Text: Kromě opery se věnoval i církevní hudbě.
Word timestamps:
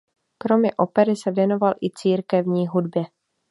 Kromě 0.37 0.71
opery 0.75 1.15
se 1.15 1.31
věnoval 1.31 1.73
i 1.83 1.89
církevní 1.89 2.67
hudbě. 2.67 3.03